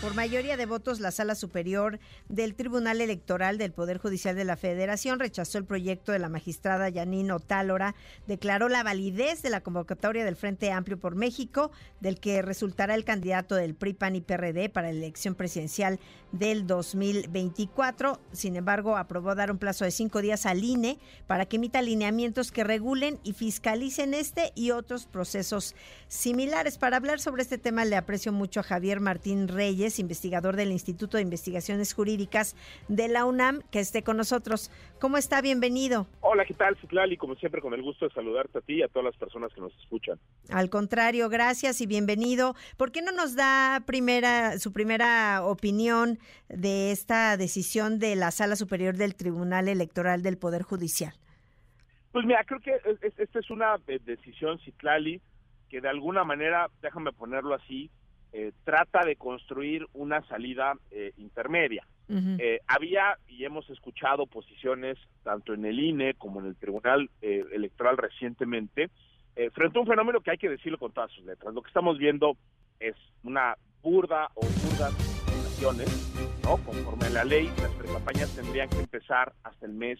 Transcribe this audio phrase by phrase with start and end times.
[0.00, 1.98] Por mayoría de votos, la Sala Superior
[2.28, 6.88] del Tribunal Electoral del Poder Judicial de la Federación rechazó el proyecto de la magistrada
[6.88, 7.96] Yanino Tálora,
[8.28, 13.04] declaró la validez de la convocatoria del Frente Amplio por México, del que resultará el
[13.04, 15.98] candidato del PRI, PAN y PRD para la elección presidencial
[16.30, 18.20] del 2024.
[18.30, 22.52] Sin embargo, aprobó dar un plazo de cinco días al INE para que emita lineamientos
[22.52, 25.74] que regulen y fiscalicen este y otros procesos
[26.06, 26.78] similares.
[26.78, 31.16] Para hablar sobre este tema, le aprecio mucho a Javier Martín Reyes investigador del Instituto
[31.16, 32.56] de Investigaciones Jurídicas
[32.88, 34.70] de la UNAM, que esté con nosotros.
[35.00, 35.40] ¿Cómo está?
[35.40, 36.06] Bienvenido.
[36.20, 37.16] Hola, ¿qué tal, Citlali?
[37.16, 39.60] Como siempre, con el gusto de saludarte a ti y a todas las personas que
[39.60, 40.18] nos escuchan.
[40.50, 42.54] Al contrario, gracias y bienvenido.
[42.76, 48.56] ¿Por qué no nos da primera su primera opinión de esta decisión de la Sala
[48.56, 51.14] Superior del Tribunal Electoral del Poder Judicial?
[52.12, 52.72] Pues mira, creo que
[53.16, 55.20] esta es una eh, decisión, Citlali,
[55.68, 57.90] que de alguna manera, déjame ponerlo así,
[58.30, 61.86] eh, trata de construir una salida eh, intermedia.
[62.10, 67.98] Eh, había y hemos escuchado posiciones tanto en el INE como en el Tribunal Electoral
[67.98, 68.88] recientemente
[69.52, 71.52] frente a un fenómeno que hay que decirlo con todas sus letras.
[71.52, 72.38] Lo que estamos viendo
[72.80, 74.94] es una burda o burdas
[75.46, 76.56] acciones, ¿no?
[76.64, 79.98] Conforme a la ley, las precampañas tendrían que empezar hasta el mes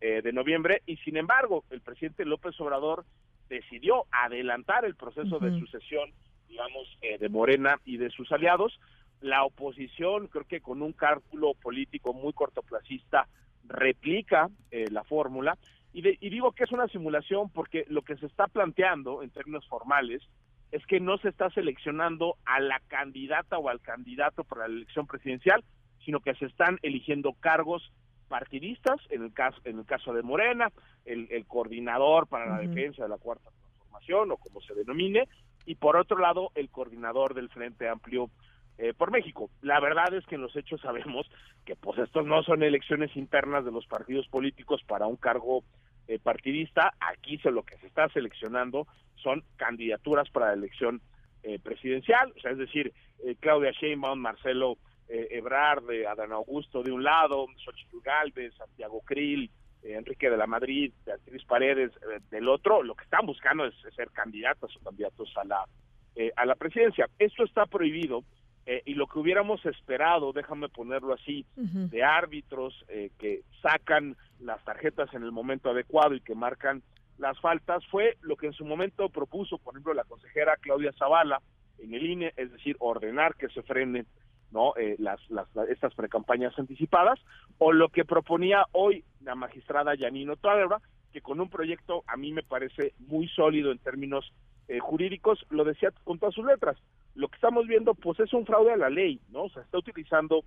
[0.00, 3.04] de noviembre y sin embargo el presidente López Obrador
[3.50, 6.10] decidió adelantar el proceso de sucesión
[6.52, 8.78] digamos, eh, de Morena y de sus aliados.
[9.20, 13.26] La oposición, creo que con un cálculo político muy cortoplacista,
[13.64, 15.56] replica eh, la fórmula.
[15.94, 19.66] Y, y digo que es una simulación porque lo que se está planteando en términos
[19.66, 20.22] formales
[20.72, 25.06] es que no se está seleccionando a la candidata o al candidato para la elección
[25.06, 25.64] presidencial,
[26.04, 27.92] sino que se están eligiendo cargos
[28.28, 30.70] partidistas, en el caso, en el caso de Morena,
[31.04, 35.28] el, coordinador para la defensa de la cuarta transformación o como se denomine,
[35.66, 38.30] y por otro lado el coordinador del Frente Amplio
[38.78, 39.50] eh, por México.
[39.60, 41.30] La verdad es que en los hechos sabemos
[41.64, 45.62] que pues estos no son elecciones internas de los partidos políticos para un cargo
[46.08, 48.86] eh, partidista, aquí se, lo que se está seleccionando
[49.16, 51.00] son candidaturas para la elección
[51.44, 52.92] eh, presidencial, o sea, es decir,
[53.38, 54.78] Claudia Sheinbaum, Marcelo
[55.08, 59.50] Ebrard, Adán Augusto de un lado, Xochitl Galvez, Santiago Krill, eh,
[59.82, 64.10] Enrique de la Madrid, Beatriz Paredes eh, del otro, lo que están buscando es, ser
[64.10, 65.64] candidatos o candidatos a la,
[66.14, 67.08] eh, a la presidencia.
[67.18, 68.24] Esto está prohibido
[68.84, 72.86] y lo que hubiéramos esperado, déjame ponerlo así, de árbitros
[73.18, 76.80] que sacan las tarjetas en el momento adecuado y que marcan
[77.18, 81.42] las faltas, fue lo que en su momento propuso, por ejemplo, la consejera Claudia Zavala
[81.78, 84.06] en el INE, es decir, ordenar que se frene
[84.52, 87.18] no eh, las, las, estas precampañas anticipadas
[87.58, 90.80] o lo que proponía hoy la magistrada Yanino Tadebra
[91.12, 94.32] que con un proyecto a mí me parece muy sólido en términos
[94.68, 96.76] eh, jurídicos lo decía con todas sus letras
[97.14, 99.78] lo que estamos viendo pues es un fraude a la ley no o sea está
[99.78, 100.44] utilizando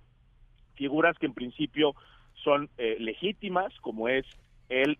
[0.74, 1.94] figuras que en principio
[2.42, 4.26] son eh, legítimas como es
[4.68, 4.98] el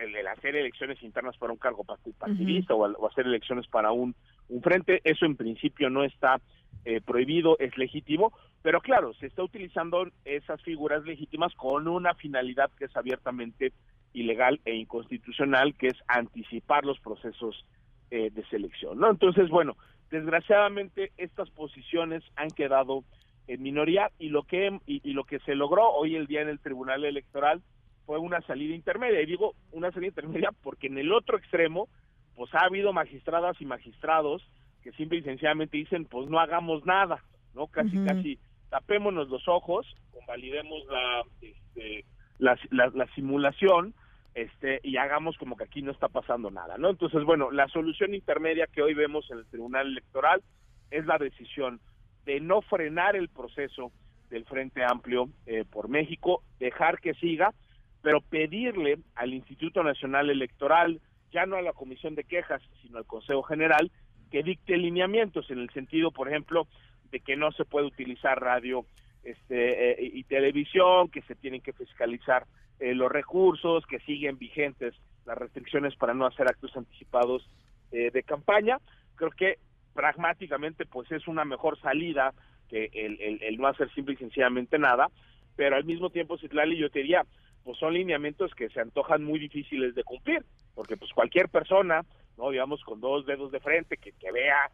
[0.00, 4.14] el, hacer elecciones internas para un cargo partidista o, hacer elecciones para un,
[4.48, 6.40] un frente, eso en principio no está
[6.84, 12.70] eh, prohibido, es legítimo, pero claro, se está utilizando esas figuras legítimas con una finalidad
[12.78, 13.72] que es abiertamente
[14.12, 17.66] ilegal e inconstitucional, que es anticipar los procesos
[18.10, 19.10] eh, de selección, ¿no?
[19.10, 19.76] Entonces, bueno,
[20.10, 23.04] desgraciadamente estas posiciones han quedado
[23.48, 26.60] en minoría y lo que y, lo que se logró hoy el día en el
[26.60, 27.62] Tribunal Electoral
[28.06, 31.88] fue una salida intermedia y digo una salida intermedia porque en el otro extremo
[32.36, 34.42] pues ha habido magistradas y magistrados
[34.84, 37.24] que simple y sencillamente dicen, pues no hagamos nada,
[37.54, 37.66] ¿no?
[37.68, 42.04] Casi, casi tapémonos los ojos, convalidemos la, este,
[42.38, 43.94] la, la, simulación,
[44.34, 46.90] este, y hagamos como que aquí no está pasando nada, ¿no?
[46.90, 50.42] Entonces, bueno, la solución intermedia que hoy vemos en el Tribunal Electoral
[50.90, 51.80] es la decisión
[52.26, 53.90] de no frenar el proceso
[54.28, 57.54] del Frente Amplio eh, por México, dejar que siga,
[58.02, 61.00] pero pedirle al Instituto Nacional Electoral,
[61.32, 63.90] ya no a la Comisión de Quejas, sino al Consejo General,
[64.30, 66.66] que dicte lineamientos en el sentido, por ejemplo,
[67.10, 68.86] de que no se puede utilizar radio
[69.22, 72.46] este, eh, y televisión, que se tienen que fiscalizar
[72.80, 74.94] eh, los recursos, que siguen vigentes
[75.24, 77.48] las restricciones para no hacer actos anticipados
[77.92, 78.78] eh, de campaña.
[79.14, 79.58] Creo que
[79.94, 82.34] pragmáticamente pues es una mejor salida
[82.68, 85.08] que el, el, no hacer simple y sencillamente nada,
[85.56, 87.24] pero al mismo tiempo, Citlali, yo te diría,
[87.62, 90.44] pues son lineamientos que se antojan muy difíciles de cumplir,
[90.74, 92.04] porque pues cualquier persona
[92.36, 94.70] no digamos con dos dedos de frente que, que vea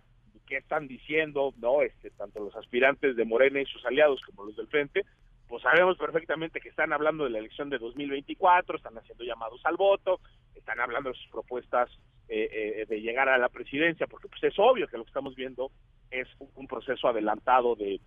[0.47, 4.57] qué están diciendo no este tanto los aspirantes de Morena y sus aliados como los
[4.57, 5.05] del frente
[5.49, 9.77] pues sabemos perfectamente que están hablando de la elección de 2024 están haciendo llamados al
[9.77, 10.21] voto
[10.55, 11.91] están hablando de sus propuestas
[12.33, 15.73] eh, de llegar a la presidencia, porque pues es obvio que lo que estamos viendo
[16.13, 18.01] es un proceso adelantado de,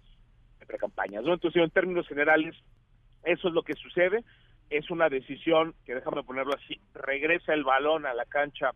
[0.66, 1.26] pre-campañas.
[1.26, 1.34] ¿no?
[1.34, 2.56] Entonces, en términos generales,
[3.26, 4.24] eso es lo que sucede.
[4.70, 8.72] Es una decisión que, déjame ponerlo así, regresa el balón a la cancha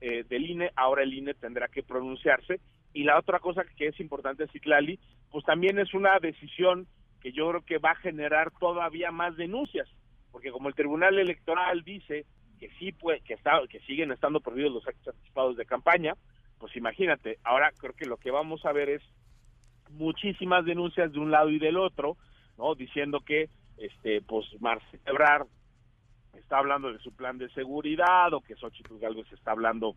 [0.00, 2.60] eh, del INE, ahora el INE tendrá que pronunciarse.
[2.92, 4.98] Y la otra cosa que es importante, Ciclali,
[5.30, 6.86] pues también es una decisión
[7.20, 9.88] que yo creo que va a generar todavía más denuncias,
[10.32, 12.24] porque como el Tribunal Electoral dice
[12.58, 16.14] que sí puede, que está, que siguen estando prohibidos los actos anticipados de campaña,
[16.58, 19.02] pues imagínate, ahora creo que lo que vamos a ver es
[19.90, 22.16] muchísimas denuncias de un lado y del otro,
[22.58, 22.74] ¿no?
[22.74, 23.48] Diciendo que
[23.78, 25.48] este pues Marcelo
[26.40, 29.96] está hablando de su plan de seguridad o que Xochitl Galvez está hablando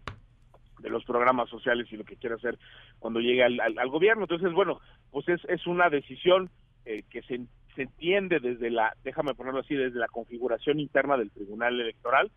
[0.80, 2.58] de los programas sociales y lo que quiere hacer
[3.00, 4.24] cuando llegue al, al, gobierno.
[4.24, 4.80] Entonces, bueno,
[5.12, 6.50] pues es, es una decisión
[6.86, 7.40] eh, que se,
[7.76, 12.32] se entiende desde la, déjame ponerlo así, desde la configuración interna del Tribunal Electoral,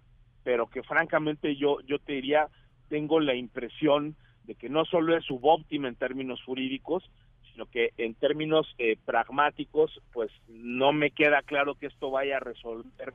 [0.45, 2.49] pero que francamente yo, yo te diría,
[2.89, 7.11] tengo la impresión de que no solo es subóptima en términos jurídicos,
[7.53, 12.41] sino que en términos eh, pragmáticos, pues no me queda claro que esto vaya a
[12.41, 13.15] resolver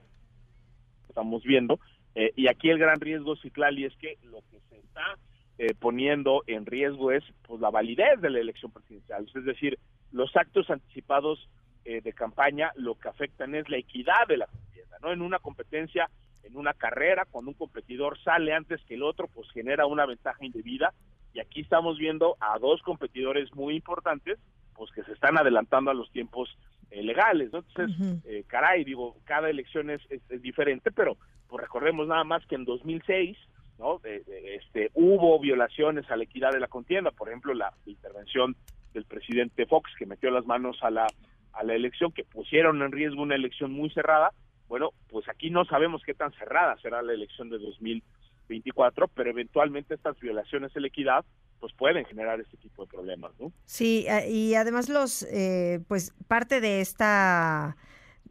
[1.12, 1.80] estamos viendo.
[2.16, 5.18] Eh, y aquí el gran riesgo, Ciclali, es que lo que se está
[5.58, 9.28] eh, poniendo en riesgo es pues la validez de la elección presidencial.
[9.34, 9.78] Es decir,
[10.12, 11.48] los actos anticipados
[11.86, 15.12] eh, de campaña lo que afectan es la equidad de la contienda, ¿no?
[15.12, 16.10] En una competencia,
[16.44, 20.44] en una carrera, cuando un competidor sale antes que el otro, pues genera una ventaja
[20.44, 20.94] indebida.
[21.34, 24.38] Y aquí estamos viendo a dos competidores muy importantes,
[24.76, 26.50] pues que se están adelantando a los tiempos
[26.92, 27.60] eh, legales, ¿no?
[27.60, 31.18] Entonces, eh, caray, digo, cada elección es, es, diferente, pero
[31.48, 33.38] pues recordemos nada más que en 2006,
[33.80, 34.00] ¿no?
[34.04, 38.56] este, hubo violaciones a la equidad de la contienda, por ejemplo, la, intervención
[38.94, 41.08] del presidente Fox que metió las manos a la
[41.54, 44.32] a la elección, que pusieron en riesgo una elección muy cerrada.
[44.68, 47.60] Bueno, pues aquí no sabemos qué tan cerrada será la elección de
[48.48, 51.26] 2024, pero eventualmente estas violaciones a la equidad
[51.60, 53.52] pues pueden generar este tipo de problemas, ¿no?
[53.66, 57.78] Sí, y además los, eh, pues parte de esta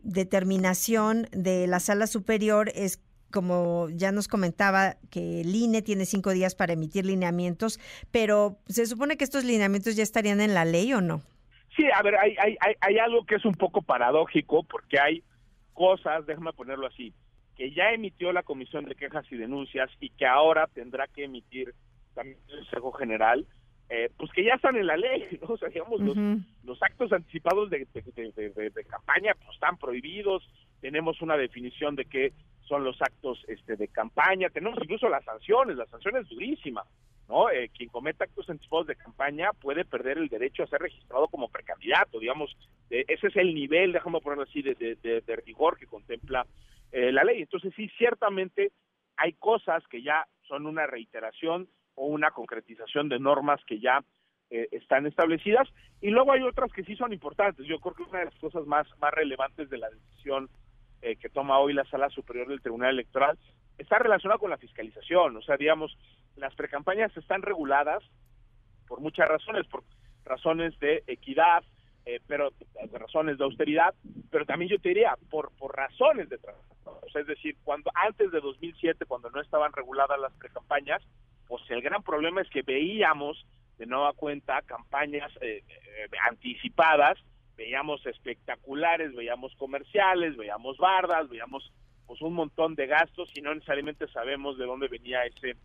[0.03, 6.31] determinación de la sala superior es como ya nos comentaba, que el INE tiene cinco
[6.31, 7.79] días para emitir lineamientos,
[8.11, 11.23] pero se supone que estos lineamientos ya estarían en la ley o no?
[11.77, 15.23] Sí, a ver, hay, hay, hay, hay algo que es un poco paradójico porque hay
[15.73, 17.15] cosas, déjame ponerlo así,
[17.61, 21.75] que ya emitió la Comisión de Quejas y Denuncias y que ahora tendrá que emitir
[22.15, 23.47] también el Consejo General,
[23.91, 25.49] eh, pues que ya están en la ley, ¿no?
[25.49, 26.17] O sea, digamos, los,
[26.65, 30.43] los actos anticipados de, de, campaña pues están prohibidos,
[30.81, 35.77] tenemos una definición de qué son los actos este, de campaña, tenemos incluso las sanciones,
[35.77, 36.85] la sanción es durísima,
[37.29, 37.51] ¿no?
[37.51, 41.51] Eh, quien cometa actos anticipados de campaña puede perder el derecho a ser registrado como
[41.51, 42.57] precandidato, digamos,
[42.89, 46.47] ese es el nivel, déjame ponerlo así, de, de, rigor que contempla
[46.93, 47.43] eh, la ley.
[47.43, 48.73] Entonces sí, ciertamente
[49.17, 54.03] hay cosas que ya son una reiteración o una concretización de normas que ya
[54.51, 55.69] eh, están establecidas
[56.01, 57.67] y luego hay otras que sí son importantes.
[57.67, 60.49] Yo creo que una de las cosas más, más relevantes de la decisión
[61.03, 63.39] eh, que toma hoy la Sala Superior del Tribunal Electoral
[63.79, 65.37] está relacionada con la fiscalización.
[65.37, 65.97] O sea, digamos,
[66.37, 68.03] las precampañas están reguladas
[68.89, 69.85] por muchas razones, por
[70.25, 71.63] razones de equidad,
[72.05, 72.51] eh, pero
[72.93, 73.95] razones de austeridad,
[74.31, 76.65] pero también yo te diría por por razones de trabajo.
[77.11, 81.03] Sea, es decir, cuando antes de 2007, cuando no estaban reguladas las precampañas,
[81.47, 83.45] pues el gran problema es que veíamos
[83.79, 87.19] de nueva cuenta campañas eh, eh, anticipadas,
[87.57, 91.73] veíamos espectaculares, veíamos comerciales, veíamos bardas, veíamos
[92.07, 95.57] pues un montón de gastos y no necesariamente sabemos de dónde venía ese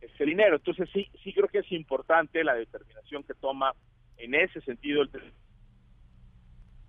[0.00, 0.56] ese dinero.
[0.56, 3.72] Entonces sí sí creo que es importante la determinación que toma
[4.16, 5.10] en ese sentido el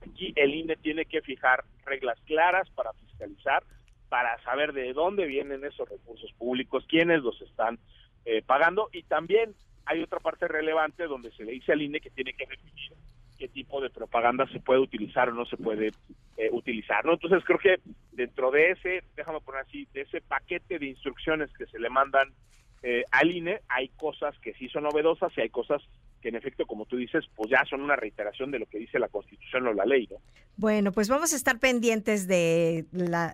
[0.01, 3.63] aquí el INE tiene que fijar reglas claras para fiscalizar,
[4.09, 7.79] para saber de dónde vienen esos recursos públicos, quiénes los están
[8.25, 12.09] eh, pagando y también hay otra parte relevante donde se le dice al INE que
[12.09, 12.93] tiene que definir
[13.37, 15.91] qué tipo de propaganda se puede utilizar o no se puede
[16.37, 17.13] eh, utilizar, ¿no?
[17.13, 17.79] Entonces creo que
[18.11, 22.33] dentro de ese, déjame poner así, de ese paquete de instrucciones que se le mandan
[22.81, 25.81] eh, al INE, hay cosas que sí son novedosas y hay cosas
[26.25, 28.97] que en efecto, como tú dices, pues ya son una reiteración de lo que dice
[28.97, 30.17] la Constitución o la ley, ¿no?
[30.57, 32.85] Bueno, pues vamos a estar pendientes de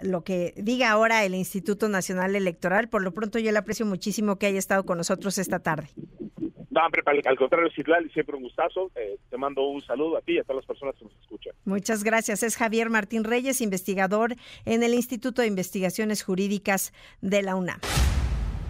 [0.03, 2.89] lo que diga ahora el Instituto Nacional Electoral.
[2.89, 5.87] Por lo pronto, yo le aprecio muchísimo que haya estado con nosotros esta tarde.
[6.69, 8.91] No, hombre, al contrario, Citlal, siempre un gustazo.
[8.95, 11.53] Eh, te mando un saludo a ti y a todas las personas que nos escuchan.
[11.63, 12.43] Muchas gracias.
[12.43, 17.79] Es Javier Martín Reyes, investigador en el Instituto de Investigaciones Jurídicas de la UNAM.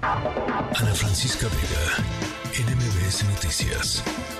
[0.03, 2.20] Ana Francisca Vega,
[2.53, 4.30] NMBS Noticias.